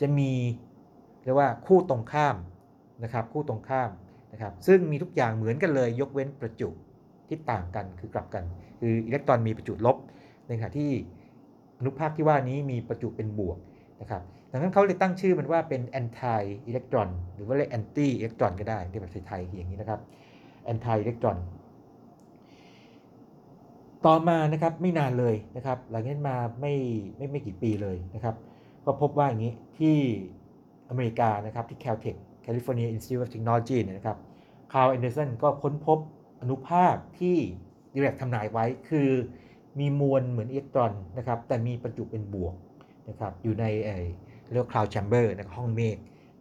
[0.00, 0.30] จะมี
[1.24, 2.36] เรียกว่าคู่ตรงข้าม
[3.04, 3.90] นะครับคู่ตรงข้าม
[4.34, 6.68] นะครับซึ่งมีทุกอย่างเหมือนกันเลยยกเว้นประจุ
[7.28, 8.44] ที่ต่างกันคือกลับกัน
[8.80, 9.96] คืออิเล็กตรอนมีประจุลบ
[10.46, 10.90] ในขณะที่
[11.78, 13.58] อนุภาคที่ว่านี้มีประจุเป็นบวก
[14.00, 20.00] นะครับดังนั้นเขาเลยตั้งชื่อมันว่าเป็น anti electron หรือว่าเรียก anti electron ก็ได้ที่แบบไทยๆอย่างนี้นะครับ
[20.72, 21.38] anti electron
[24.06, 26.74] ต่อมานะครับไม่นานเลยนะครับหลังจากนั้นมาไม่
[27.16, 28.34] ไม่ไม่กี่ปีเลยนะครับ
[28.84, 29.96] ก็พบว่าอย่างนี้ที่
[30.90, 34.18] อเมริกานะครับที่ Caltech California Institute of Technology นะครับ
[34.72, 35.98] คาร์ลแอนเดอร์สันก็ค้นพบ
[36.40, 37.36] อนุภาคที่
[37.92, 39.08] ดิแรกทำนายไว้คือ
[39.78, 42.54] มีมวลเหมือนอิเล็กตรอนนะครับแต่มีประจุเป็นบวก
[43.08, 43.64] นะครับอยู่ใน
[44.52, 45.96] เรียกว่า cloud chamber ในห้องเมฆ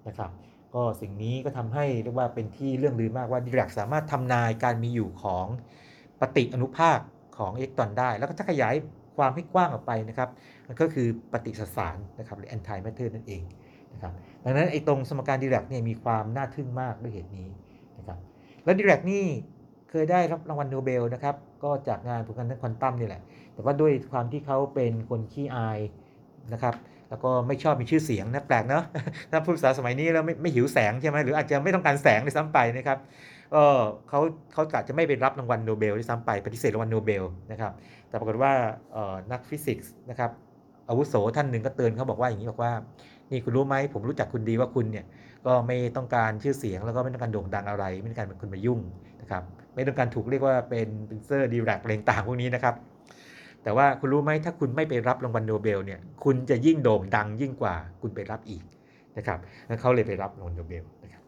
[0.08, 0.32] นะครับ
[0.76, 5.46] ก็สิ่งนี้ก็ทำให้เรียกว่าเป็นที่เลื่องลือมากว่าดิแรกสามารถทำนายการมีอยู่ของ
[6.22, 7.00] ปฏิอนุภาค
[7.38, 8.74] ของอิเล็กตรอนได้ แล้วก็ถ้าขยาย
[9.18, 10.30] ความให้กว้างออกไปนะครับ
[10.68, 13.42] มันก็คือปฏิสสารนะครับหรือ anti matter นั่นเอง
[13.94, 17.50] นะครับดังนั้นไอ้ตรงสมการดีเรกเนี่ยมีความน่าทึ่งมากด้วยเหตุนี้
[17.98, 18.18] นะครับ
[18.64, 19.24] แล้วดีเรกนี่
[19.90, 23.22] เคยได้รับรางวัลโนเบลนะครับก็จากงานผลการทางควอนตัมนี่แหละ
[23.54, 25.80] แต่ว่าด้วยความที่เขาเป็นคนขี้อาย
[26.54, 26.76] นะครับ
[27.10, 28.84] แล้วก็ไม่ชอบมีชื่อเสียงนะแปลกเนาะ
[29.32, 32.98] ถ้าผู้ศึกษาสมัยนี้แล้วไม่ไม่หิวแสงใช่ไหมหรืออาจจะไม่ต้องการแสงในซ้ำไปนะครับ
[33.54, 33.64] ก็
[34.10, 34.20] เขา
[34.54, 37.72] เขากะจจะไม่ไปรับรางวัลโนเบลที่ซ้ำไปปฏิเสธรางวัลโนเบลนะครับ
[38.10, 38.52] แต่ปรากฏว่า
[39.32, 40.32] นักฟิสิกส์นะครับ
[40.90, 42.74] อาวุโสท่านหนึ่งก็เตือนเขาบอกว่าอย่างนี้บอกว่า
[43.32, 45.06] นี่คุณรู้ไหมผมรู้จักคุณดีว่าคุณเนี่ย
[45.46, 48.80] ก็ไม่ต้องการชื่อเสียงแล้วก็ไม่ต้องการโด่งดังอะไร ไม่ต้องการเป็นคนมายุ่ง
[49.22, 49.44] นะครับ
[49.76, 52.76] ไม่ต้องการถูกเรียกว่าเป็นเป็นเซอร์ดิแรกอะไรต่างพวกนี้นะครับ
[53.64, 58.64] แต่ว่าคุณรู้ไหมถ้าคุณไม่ไปรับรางวัลโนเบลเนี่ยคุณจะยิ่งโด่งดังยิ่งกว่าคุณไปรับอีก
[59.18, 61.22] นะครับแล้วเขาเลยไปรับรางวัลโนเบลนะครับ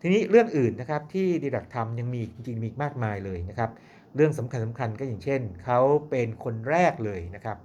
[0.00, 3.70] ทีนี้เรื่องอื่นนะครับที่ดีดักทำยังมีจริงมีมากมายเลยนะครับ
[4.16, 7.56] เรื่องสำคัญสำคัญก็อย่างเช่นเขาเป็นคนแรกเลยนะครับ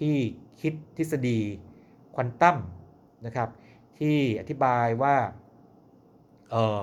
[0.00, 0.16] ที่
[0.60, 1.38] คิดทฤษฎี
[2.14, 2.56] ควอนตัม
[3.26, 3.48] นะครับ
[3.98, 5.14] ที่อธิบายว่า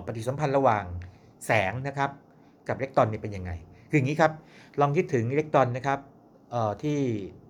[0.06, 0.84] ปฏิสัมพันธ์ระหว่าง
[1.45, 2.10] แสงนะครับ
[2.67, 3.51] กับอิเล็กตรอนนี่เป็นยังไง
[3.89, 4.32] คืออย่างนี้ครับ
[4.80, 5.99] ลองคิดถึงอิเล็กตรอนนะครับ
[6.84, 6.97] ที่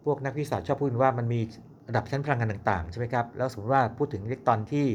[0.06, 1.40] พวกนักวิทยาศาสตร์ชอบพูดว่ามันมี
[1.90, 4.86] ระดับชั้นพลังงานต่างๆใช่ไหมครับ แล้วสมมติว่าพูดถึงอิเล็กตรอนที่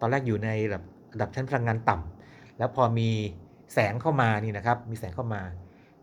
[0.00, 0.82] ตอนแรกอยู่ในระดับ
[1.14, 3.08] ระดับชั้นพลังงานต่ำแล้วพอมี
[3.74, 5.42] แสงเข้ามานี่นะครับ มีแสงเข้ามา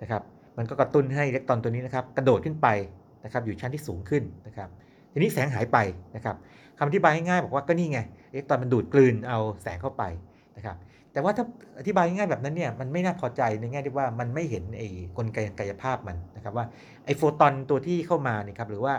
[0.02, 0.22] นะครับ
[0.58, 2.68] มันก็กระตุ้นให้อิเล็กตรอนตัวนี้นะครับ กระโดดขึ้นไป
[3.26, 4.70] นะครับอยู่ชั้นที่สูงขึ้นนะครับ
[5.12, 5.78] ทีนี้แสงหายไป
[6.16, 6.36] นะครับ
[6.78, 8.00] คำอธิบายง่ายๆบอกว่าก็นี่ไง
[8.32, 10.04] อิเล็กตรอนมันดูดกลืนเอาแสงเข้าไป
[10.58, 10.78] นะครับ
[11.14, 11.46] แต่ว่าถ้า
[11.80, 16.66] อธิบายง่ายแบบนั้นเนี่ยมันไม่น่าพอใจในแง่ที่ว่ามันไม่เห็นไอ้กลไกกายภาพมันนะครับว่า
[17.06, 18.94] ไอ้โฟตอนตัวที่เข้ามาเนี่ยครับหรือว่า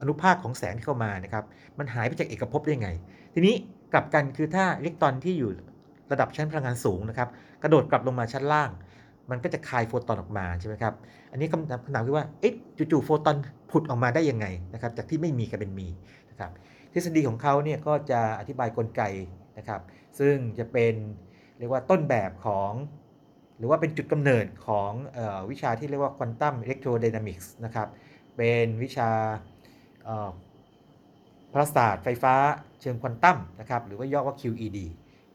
[0.00, 1.44] อนุภาคของแสงที่เข้ามานะครับ
[1.78, 2.90] มันหายไปจากเอกภพได้ไง
[3.34, 3.54] ทีนี้
[3.92, 5.50] กลับกันคือถ้าอิเล็กตรอนที่อยู่
[6.12, 7.28] ระดับชั้นพลังงานสูงนะครับ
[7.62, 8.70] กระโดดกลับลงมาชั้นล่าง
[9.30, 10.94] มันก็จะคายโฟตอนออกมาใช่ไหมครับ
[11.30, 12.54] อันนี้คำถามคำถามคือว่าเอ๊ะ
[12.92, 13.36] จู่ๆโฟตอน
[13.70, 15.88] ผุดออกมาได้ยังไงนะครับจากที่ไม่มีกลายเป็นมี
[16.30, 16.50] นะครับ
[16.92, 19.02] ทฤษฎีของเขาเนี่ยก็จะอธิบายกลไก
[19.58, 19.80] นะครับ
[20.18, 20.94] ซึ่งจะเป็น
[21.58, 22.72] เรียกว่าต้นแบบของ
[23.58, 27.88] หรือว่าเป็นจุดกำเนิดของออวิชาที่เรียกว่า quantum electrodynamics นะครับ
[28.36, 29.10] เป็นวิชา
[31.52, 32.34] พลศาสตร์ไฟฟ้า
[32.80, 34.78] เชิงควอนตัมนะครับหรือว่าย่อว่า QED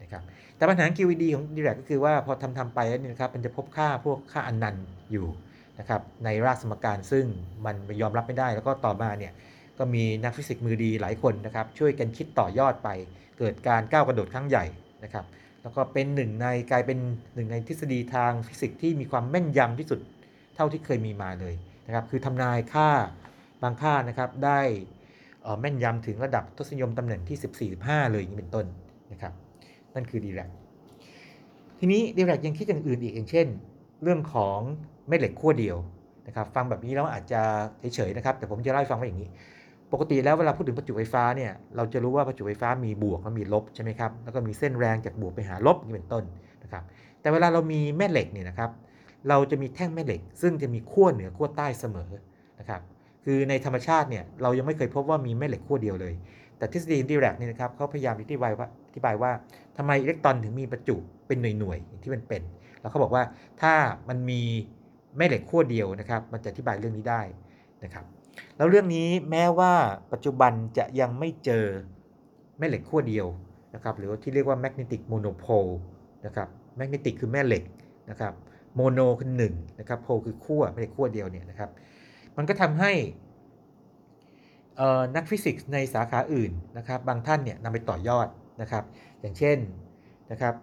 [0.06, 0.24] นะครับ
[0.58, 5.28] แต่ปัญหา QED ของดิแรกก็คือว่าพอทำทำไปแล้วนี่นะครับมันจะพบค่าพวกค่าอันนันต์อยู่
[5.80, 7.26] นะครับในรากสมการซึ่ง
[7.66, 9.34] มันยอมรับไม่ได้แล้วก็ต่อมาเนี่ย
[9.78, 12.90] ก็มีนักฟิสิกส์มือดีหลายคนนะครับช่วยกันคิดต่อยอดไป
[13.40, 14.66] เกิดการก้าวกระโดดครั้งใหญ่
[15.04, 15.26] นะครับ
[15.62, 16.98] แล้วก็เป็นหนึ่งในกลายเป็น
[17.36, 20.00] หนึ่งในทฤษฎีทางฟิสิกส์ที่มีความแม่นยำที่สุด
[20.56, 21.54] เท่าที่เคยมีมาเลย
[21.88, 22.90] นะครับคือทำนายค่า
[23.64, 24.60] บางค่านะครับได้
[25.60, 28.66] แม่นยำถึงระดับทศนิยมตำแหน่งที่ 14-15 เลยอย่างนี้เป็นต้น
[29.12, 29.34] นะครับ
[29.96, 30.50] นั่นคือดีแลก
[31.80, 33.48] ทีนี้ดีแลกยังคิดอย่างอื่นอีกอย่างเช่น
[34.04, 34.60] เรื่องของ
[35.08, 35.78] แม่เหล็กขั้วเดียว
[36.28, 37.42] นะครับฟังแบบนี้แล้วอาจจะ
[37.96, 39.30] เฉยๆนะครับ แต่ผมจะเล่าให้ฟังว่าอย่างนี้
[39.94, 46.24] ปกติแล้วเวลาพูดถึงประจุไฟฟ้าเนี่ยเราจะรู้ว่าประจุไฟฟ้ามีบวกและมีลบใช่ไหมครับแล้วก็มีเส้นแรงจากบวกไปหาลบนี้เป็นต้น
[46.64, 46.84] นะครับ
[47.22, 48.70] แต่เวลาเรามีแม่เหล็กเนี่ยนะครับ
[49.30, 52.10] เราจะมีแท่งแม่เหล็ก ซึ่งจะมีขั้วเหนือขั้วใต้เสมอ
[52.60, 52.82] นะครับ
[53.26, 56.14] คือในธรรมชาติเนี่ยเรายังไม่เคยพบว่ามีแม่เหล็กขั้วเดียวเลย
[56.58, 59.32] แต่ทฤษฎีดีแรกเนี่ยนะครับเขาพยายามอธิบายว่าอธิบายว่า
[59.78, 60.96] ทำไมอิเล็กตรอนถึงมีประจุ
[61.28, 62.42] เป็นหน่วยๆอย่างที่มันเป็น
[62.80, 63.24] แล้วเขาบอกว่า
[63.62, 63.74] ถ้า
[64.10, 64.42] มันมี
[65.18, 67.22] แม่เหล็กขั้วเดียวนะครับ มันจะอธิบายเรื่องนี้ได้
[67.84, 68.06] นะครับ
[68.58, 69.74] แล้วเรื่องนี้แม้ว่า
[70.14, 71.66] ปัจจุบันจะยังไม่เจอ
[72.58, 73.28] แม่เหล็กขั้วเดียว
[73.76, 75.74] นะครับ หรือที่เรียกว่า magnetic monopole
[76.26, 76.48] นะครับ
[76.80, 77.64] magnetic คือแม่เหล็ก
[78.10, 78.34] นะครับ
[78.80, 81.70] mono คือหนึ่งนะครับ pole คือขั้วแม่เหล็กขั้วเดียวเนี่ยนะครับ
[82.38, 82.92] มันก็ทำให้
[85.16, 88.28] นักฟิสิกส์ในสาขาอื่นนะครับ บางท่านเนี่ยนำไปต่อยอด
[88.62, 88.84] นะครับ
[89.22, 89.58] อย่างเช่น
[90.32, 90.56] นะครับ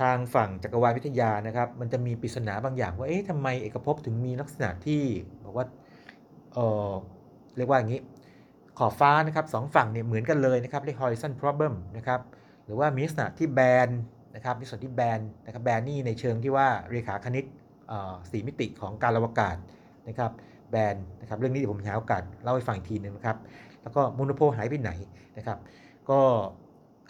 [0.00, 5.02] ทางฝั่งจักรวาลวิทยานะครับ มันจะมีปริศนาบางอย่างว่าเอ๊ะทำไมเอกภพถึงมีลักษณะที่
[5.44, 5.66] บอกว่า
[6.54, 6.92] เอ่อ
[7.56, 8.00] เรียกว่าอย่างนี้
[8.78, 12.20] ขอบฟ้านะครับสองฝั่งเนี่ยเหมือนกันเลยนะครับเรียก horizon problem นะครับ
[12.64, 13.88] หรือว่ามีลักษณะที่แบน
[14.34, 17.44] นะครับมีส่วนที่แบนนะครับแบนนี่ในเชิงที่ว่าเรขาคณิต
[17.90, 19.56] อ่อสี่มิติของการอวกาศ
[20.08, 20.30] นะครับ
[20.70, 23.36] แบนนะครับเรื่องนี้เดี๋ยวผมหาโอกาสเล่าให้ฟังอีกทีหนึงนะครับ
[23.82, 24.90] แล้วก็มโนโพหายไปไหน
[25.36, 25.58] นะครับ
[26.10, 26.20] ก็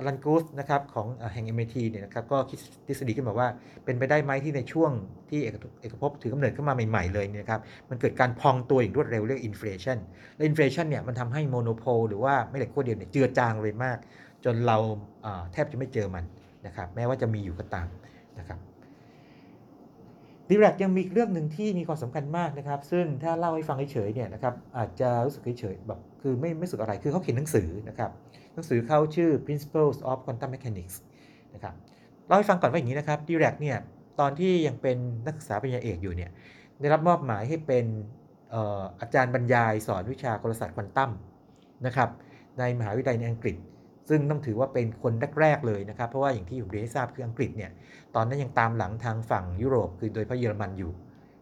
[0.07, 3.49] อลันกูธนะครับของเอ่อแห่ง MIT เนี่ยนะครับก็คิดทฤษฎีขึ้นมาว่า
[3.85, 4.91] เป็นไปได้ไหมที่ในช่วง
[5.31, 7.61] ที่เอกเอกภพถือกำเนิดขึ้นมาใหม่ ๆ เลยเนี่ยนะครับ
[7.91, 9.99] มันเกิดการพองตัวอย่างรวดเร็วเรียก inflation
[10.37, 13.99] และ inflation เนี่ยมันทำให้ monopole หรือว่าแม่เหล็กขั้วเดียวเนี่ยเจือจางเลยมาก
[14.45, 14.79] จนเรา
[15.53, 16.25] แทบจะไม่เจอมัน
[16.67, 17.89] นะครับแม้ว่าจะมีอยู่ก็ตาม
[18.39, 18.59] นะครับ
[20.49, 28.11] ดิแรกยังมีอีกเรื่องหนึ่งที่มีความสำคัญมากนะครับ ซึ่งถ้าเล่าให้ฟังเฉยๆเนี่ยนะครับอาจจะรู้สึกเฉยๆแบบคือไม่ไม่รู้สึกอะไรคือเขาเขียนหนังสือนะครับ
[28.61, 30.97] นังสือเขาชื่อ Principles of Quantum Mechanics
[31.55, 31.75] นะครับ
[32.27, 33.77] เล่าให้ฟังก่อนว่าอย่างนี้นะครับดีแรกเนี่ย
[34.21, 34.97] ตอนที่ยังเป็น
[35.27, 36.31] นักศึกษาปริญญาเอกอยู่เนี่ย
[36.81, 37.85] ได้รับมอบหมายให้เป็น
[38.55, 41.11] อออาจารย์บรรยายสอนวิชากลศาสตร์ควอนตัม
[41.87, 42.09] นะครับ
[42.59, 43.57] ในมหาวิทยาลัยในอังกฤษ
[44.09, 47.71] ซึ่งต้องถือว่าเป็นคนแรกๆเลยนะครับ เพราะว่าอย่างที่ผมเรียนให้ทราบคืออังกฤษเนี่ย
[48.15, 50.93] ตอนนั้นยังตามหลังทางฝั่งยุโรป คือโดยพาะเยอรมันอยู่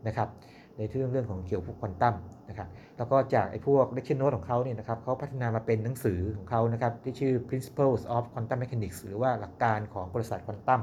[0.06, 0.28] นะครับ
[0.76, 2.14] ในเรื่องเรื่องของเกี่ยวกับควอนตัม
[2.48, 10.82] นะครับแล้วก็จากไอ้พวก lecture note ของเขาเนี่ยนะครับเขาพัฒนามาเป็นหนังสือของเขานะครับที่ชื่อ Principles of Quantum Mechanics หรือว่าหลักการของกลศาสตร์ควอนตัม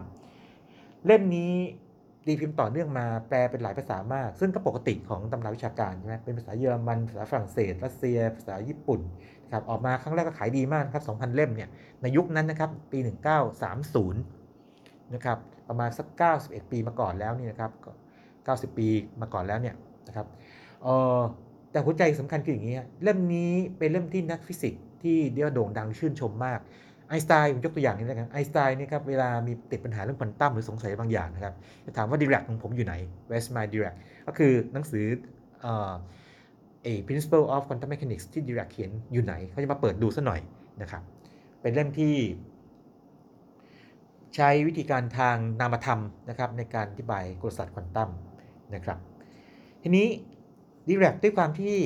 [1.06, 1.54] เล่มนี้
[2.28, 9.02] ดีพิมพ์ต่อเนื่องมาแปลเป็นหลายภาษามาก ซึ่งก็ปกติของตำราวิชาการใช่ไหมเป็นภาษาเยอรมัน ภาษาฝรั่งเศส รัสเซีย ภาษาญี่ปุ่น
[9.44, 11.70] นะครับออกมาครั้งแรกก็ขายดีมากครับ 2,000 เล่มเนี่ย
[12.02, 13.00] ในยุคนั้นนะครับ ปี
[13.82, 15.38] 1930 นะครับ
[15.70, 16.08] ประมาณสัก
[16.40, 17.72] 91 ปีมาก่อนแล้วนี่นะครับ
[18.72, 18.88] 90 ปี
[19.22, 19.76] มาก่อนแล้วเนี่ย
[20.08, 20.28] นะครับ
[20.84, 21.20] เออ
[21.76, 26.60] แต่หัวใจสำคัญคืออย่างนี้เล่มนี้เป็นเล่มที่นักฟิสิกส์ที่เรียกว่าโด่งดังชื่นชมมาก
[27.10, 31.54] ไอน์สไตน์ผมยกตัวอย่างนี้นะครับไอน์สไตน์เนี่ยครับเวลามีติดปัญหาเรื่องควอนตัมหรือสงสัยบางอย่างนะครับ
[31.86, 32.94] จะถามว่าดิแรกของผมอยู่ไหน
[33.30, 33.96] Where's my Dirac
[34.28, 35.06] ก็คือหนังสือ
[35.62, 35.94] เอ่อ
[36.84, 40.42] เอ principle of quantum mechanics ที่ดิแรกเขียนอยู่ไหน เขาจะมาเปิดดูซะหน่อย
[40.82, 41.04] นะครับ
[41.62, 42.16] เป็นเล่มที่
[44.36, 48.10] ใช้วิธีการทางนามธรรมนะครับในการอธิบายกลศาสตร์ควอนตัม
[48.76, 48.98] นะครับ
[49.84, 50.08] ทีนี้
[50.88, 51.78] ดีแรกด้วยความที่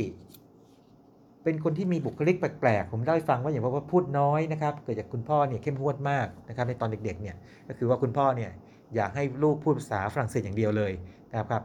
[1.44, 7.36] เป็นคนที่มีบุคลิกแปลกๆ ผมเล่าให้ฟังว่าอย่างว่าพูดน้อยนะครับ เกิดจากคุณพ่อเนี่ยเข้มงวดมากนะครับในตอนเด็กๆเนี่ย
[7.68, 8.52] ก็คือว่าคุณพ่อเนี่ย
[8.96, 10.92] อยากให้ลูกพูดภาษาฝรั่งเศสอย่างเดียวเลย
[11.32, 11.64] นะครับ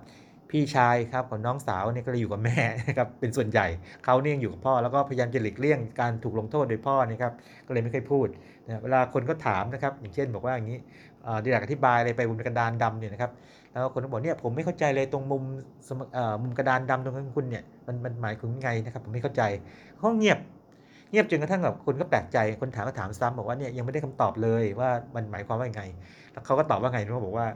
[0.51, 3.67] พี่ชายครับของน้องสาวเนี่ยก็เลยอยู่กับแม่นะครับเป็นส่วนใหญ่
[4.05, 7.33] เขาเนี่ยยังอยู่กับพ่อแล้วก็พยายามจะหลีกเลี่ยงการถูกลงโทษโดยพ่อนะครับ
[7.67, 8.27] ก็เลยไม่เคยพูด
[8.67, 10.79] นะเวลาคนก็ถามนะครับอย่างเช่นบอกว่าอย่างนี้
[11.45, 13.31] ดีแรกอธิบายอะไรไปบนกระดานดำเนี่ยนะครับ
[13.75, 15.43] แล้วคนก็บอกเนี่ยผมไม่เข้าใจเลยตรงมุม
[16.43, 19.43] มุมกระดานดำตรงนั้นของคุณเนี่ยมันมันหมายถึงไงนะครับผมไม่เข้าใจ
[19.97, 20.39] เขาเงียบ
[21.11, 25.83] เงียบจนกระทั่งแบบคนก็แปลกใจคนถามก็ถามซ้ำบอกว่าเนี่ยยังไม่ได้คำตอบเลยว่ามันหมายความว่ายังไง
[26.33, 27.47] แล้วเขาก็ตอบว่าไงเขาบอกว่า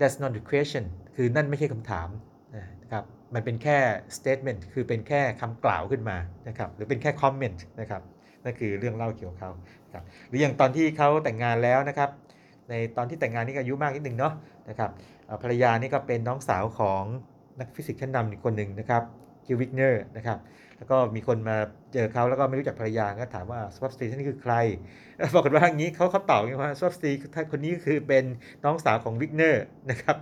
[0.00, 0.84] that's not the question
[1.16, 2.08] คือนั่นไม่ใช่คำถาม
[2.82, 3.78] นะครับมันเป็นแค่
[4.16, 6.16] statement คือเป็นแค่คำกล่าวขึ้นมา
[6.48, 8.02] นะครับหรือเป็นแค่ comment นะครับ
[8.44, 9.50] นั่นคือเรื่องเล่าเกี่ยวกับเขา
[10.28, 12.10] หรืออย่างตอนที่เขาแต่งงานแล้วนะครับ
[12.70, 14.32] ในตอนที่แต่งงานนี่ก็อายุมากนิดหนึ่งเนาะ
[14.68, 14.90] นะครับ
[15.42, 17.02] ภรรยานี่ก็เป็นน้องสาวของ
[17.60, 19.02] นักฟิสิกส์ชั้นนำอีกคนหนึ่งนะครับ
[19.46, 20.38] คือวิกเนอร์นะครับ
[20.78, 21.56] แล้วก็มีคนมา
[21.92, 24.54] เจอเขาแล้วก็ไม่รู้จักภรรยาก็ถามว่าสุภาพสตรีท่านนี้คือใคร
[25.34, 28.24] ปรากฏว่าอย่างนี้เขาเขาตอบว่าสุภาพสตรีท่านคนนี้คือเป็น
[28.64, 30.16] น้องสาวของวิกเนอร์นะครับ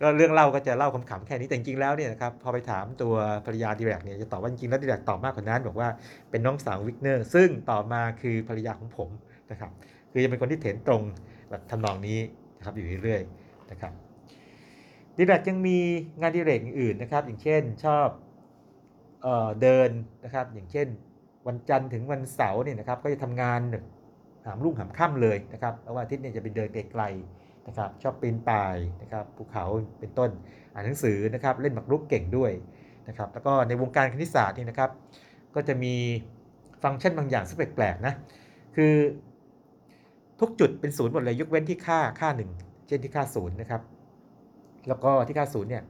[0.00, 3.14] ก็เรื่องเล่าก็จะเล่าขำๆแค่นี้แต่จริงแล้วเนี่ยนะครับพอไปถามตัว
[3.46, 5.88] ภรรยาดีแรกเนี่ยจะตอบว่าจริงแล้วดีแรกตอบมากกว่านั้น บอกว่า
[6.30, 9.08] เป็นน้องสาววิกเนอร์ซึ่งต่อมาคือภรรยาของผม
[9.50, 9.70] นะครับ
[10.12, 11.02] คือจะเป็นคนที่เถนตรง
[11.52, 12.18] แบบทำนองนี้
[12.56, 13.92] นะครับอยู่เรื่อยๆนะครับ
[15.16, 15.78] ดีแรกยังมี
[16.20, 18.08] งานดีเรกอื่นนะครับ อย่างเช่นชอบ
[19.22, 19.90] เออเดิน
[20.24, 20.86] นะครับ อย่างเช่น
[21.46, 23.60] วันจันทร์ถึงวันเสาร์เนี่ยนะครับก็จะทำงาน
[24.46, 29.64] หามรุ่งหามค่ำเลยนะครับแล้ววันอาทิตย์เนี่ยจะไปเดินไกลๆนะครับ ชอบปีนป่ายนะครับภูเขา
[29.98, 30.30] เป็นต้น
[30.72, 32.52] อ่านหนังสือนะครับเล่นหมากรุกเก่งด้วย
[33.08, 34.90] นะครับแล้วก็ในวงการคณิตศาสตร์นี่นะครับ
[35.54, 35.94] ก็จะมี
[36.82, 38.14] ฟังก์ชันบางอย่างซึ่งแปลกๆนะ
[38.76, 38.94] คือ
[40.42, 42.50] ทุกจุดเป็นศูนย์หมดเลยยกเว้นที่ค่าค่าหนึ่ง
[42.86, 43.82] เช่นที่ค่าศูนย์นะครับ
[44.88, 45.82] แล้วก็ที่ค่าศูนย์เนี่ย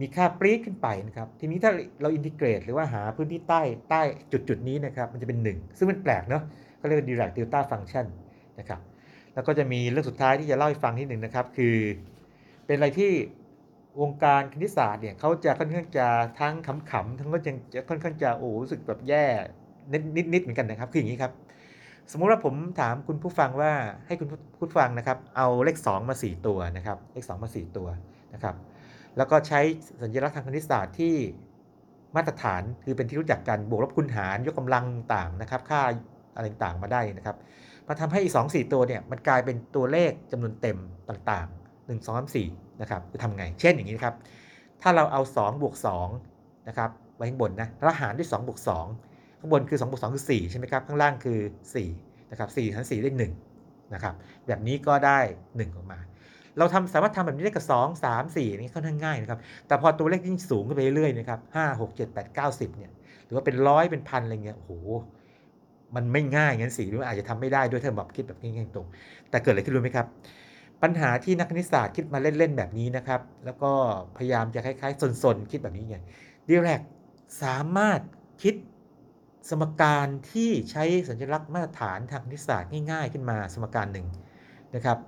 [0.00, 6.42] มีค่าปรี๊ดขึ้นไปนะครับ ทีนี้ถ้าเราอินทิเกรต หรือว่าหาพื้นที่ใต้ใต้จุดจุดนี้นะครับ มันจะเป็น 1 ซึ่งมันแปลกเนาะ
[6.80, 8.06] ก็เรียกว่า direct delta function
[8.58, 8.80] นะครับ
[9.34, 11.76] แล้วก็จะมีเรื่องสุดท้ายที่จะเล่าให้ฟังนิดหนึ่งนะครับ คือ
[12.66, 13.10] เป็นอะไรที่
[14.00, 16.06] วงการคณิตศาสตร์เนี่ยเขาจะค่อนข้างจะ
[16.38, 16.54] ทั้ง
[16.90, 19.24] ขำๆทั้งก็ยังจะค่อนข้างจะโอ้รู้สึกแบบแย่
[19.92, 21.32] นิดนิดๆเหมือนกันนะครับ คืออย่างนี้ครับ
[22.12, 23.72] สมมุติว่าผมถามคุณผู้ฟังว่า
[24.06, 24.28] ให้คุณ
[24.60, 27.88] ผู้ฟังนะครับ เอาเลข 2 มา 4 ตัวนะครับ เลข 2 มา 4 ตัว
[28.34, 28.54] นะครับ
[29.16, 29.60] แล้วก็ใช้
[30.02, 31.14] สัญลักษณ์ทางคณิตศาสตร์ที่
[32.16, 35.80] มาตรฐานคือเป็นที่รู้จักกันบวกลบคูณหารยกกำลังต่างนะครับ ค่า
[36.36, 37.36] อะไรต่างมาได้นะครับ
[37.88, 44.14] มาทำให้อีก2 4 ตัวเนี่ยมันกลายเป็นตัวเลขจำนวนเต็มต่างๆ 1 2 3 4นะครับจะทำไง เช่นอย่างนี้นะครับ
[44.82, 45.74] ถ้าเราเอา2บวก
[46.20, 48.58] 2นะครับไว้ข้างบนนะแล้วหารด้วย2บวก
[48.90, 49.13] 2
[49.44, 51.38] ข้างบนคือ2บวก2คือ4ใช่ไหมครับ ข้างล่างคือ
[51.84, 53.10] 4นะครับ4หาร4ได้
[53.52, 54.14] 1นะครับ
[54.46, 55.98] แบบนี้ก็ได้ 1 ออกมา
[56.58, 62.92] เราทำสามารถทำแบบนี้ได้กับ 2 3 4นี่ค่อนข้างง่ายนะครับ แต่พอตัวเลขยิ่งสูงขึ้นไปเรื่อยๆนะครับ5 6 7 8 9 10เนี่ย
[63.24, 64.72] หรือว่าเป็นร้อยเป็นพันอะไรเงี้ย โอ้โห
[65.96, 68.86] มันไม่ง่ายงั้นสิหรือว่าอาจจะทำไม่ได้ด้วยถ้าแบบคิดแบบง่ายๆตรง
[69.30, 70.06] แต่เกิดอะไรขึ้นรู้ไหมครับ
[70.82, 73.70] ปัญหาที่นักคณิตศาสตร์คิดมาเล่น ๆ แบบนี้นะครับ แล้วก็
[74.16, 75.96] พยายามจะคล้ายๆซนๆ คิดแบบนี้ไง
[76.46, 76.80] ดีแรก
[77.42, 78.00] สามารถ
[78.42, 78.54] คิด
[79.48, 84.06] สมการที่ใช้สัญลักษณ์มาตรฐานทางคณิตศาสตร์ง่ายๆ ขึ้นมาสมการหนึ่ง
[84.74, 84.98] นะครับ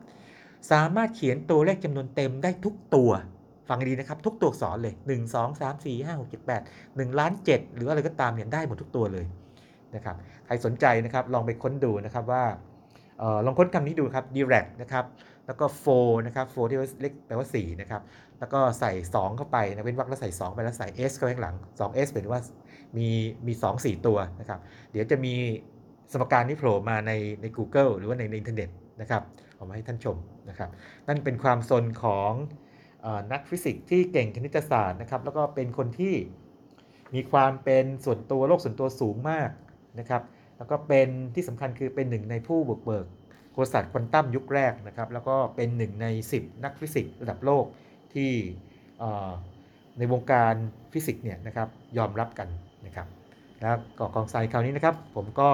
[0.70, 3.10] สามารถเขียนตัวเลขจำนวนเต็มได้ทุกตัว
[3.68, 9.26] ฟังดีนะครับ ทุกตัวอักษรเลย 1 2 3 4 5 6 7 8 1ล้าน7หรืออะไรก็ตามเนี่ยได้หมดทุกตัวเลย
[9.94, 12.44] นะครับใครสนใจนะครับลองไปค้นดูนะครับว่า
[13.22, 15.04] ออลองค้นคำนี้ดูครับ direct นะครับ
[15.46, 15.64] แล้วก็
[15.96, 18.02] 4นะครับ4ที่ว่าเลขแปลว่า4นะครับ
[18.38, 22.40] แล้วก็ใส่ 2 เข้าไปนะเว้นวรรคแล้วใส่ 2 ไปแล้วใส่ s เข้าไปข้างหลัง 2s เป็นว่า
[22.96, 23.08] มี
[23.46, 24.60] มี 2 4 ตัวนะครับ
[24.92, 25.34] เดี๋ยวจะมี
[26.12, 28.70] สมการนี้โผล่มาในใน Google หรือว่าในในอินเทอร์เน็ต
[29.00, 29.22] นะครับ
[29.56, 30.16] เอามาให้ท่านชม
[30.48, 30.70] นะครับ
[31.08, 32.32] นั่นเป็นความสนของ
[33.04, 36.14] อนักฟิสิกส์ที่เก่งคณิตศาสตร์นะครับ แล้วก็เป็นคนที่
[37.14, 39.50] มีความเป็นส่วนตัวโลกส่วนตัวสูงมาก
[39.98, 40.22] นะครับ
[40.58, 43.06] แล้วก็เป็นที่สำคัญคือเป็นหนึ่งในผู้บุกเบิก
[43.52, 47.64] กลศาสตร์ควอนตัมยุคแรกนะครับ แล้วก็เป็นหนึ่งใน 10 นักฟิสิกส์ระดับโลก
[48.14, 48.30] ที่
[49.98, 50.54] ในวงการ
[50.92, 51.68] ฟิสิกส์เนี่ยนะครับ
[51.98, 52.48] ยอมรับกัน
[52.86, 53.06] นะครับ
[53.60, 55.50] แล้วก่อกองทรายคราวนี้นะครับ ผมก็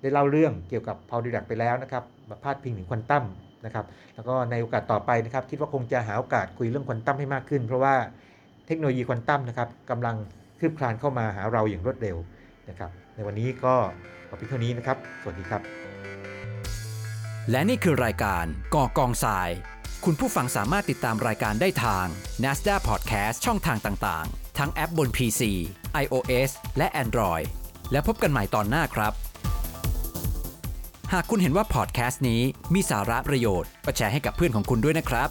[0.00, 3.24] ได้เล่าเรื่องเกี่ยวกับพอล ดิแรกไปแล้วนะครับมาพาดพิงถึงควอนตัม
[3.64, 7.94] นะครับแล้วก็ในโอกาสต่อไปนะครับคิดว่าคงจะหาโอกาสคุยเรื่องควอนตัมให้มากขึ้น เพราะว่า
[8.66, 10.16] เทคโนโลยีควอนตัมนะครับกำลัง
[10.60, 12.16] คืบคลานเข้ามาหาเราอย่างรวดเร็ว
[12.68, 13.74] นะครับในวันนี้ก็
[14.28, 15.62] ขอเพียงเท่านี้นะครับ สวัสดีครับ
[17.50, 18.44] และนี่คือรายการ
[18.74, 19.50] ก่อกองทราย
[20.04, 22.06] คุณผู้ฟังสามารถติดตามรายการได้ทาง
[22.42, 25.42] NASDA Podcast ช่องทางต่างๆ ทั้งแอปบน PC
[26.02, 27.44] iOS และ Android
[27.92, 29.12] แล้วพบกันใหม่ตอนหน้าครับ
[31.12, 32.42] หากคุณเห็นว่าพอดแคสต์นี้
[32.74, 35.28] มีสาระประโยชน์ก็แชร์ให้กับเพื่อนของคุณด้วยนะครับ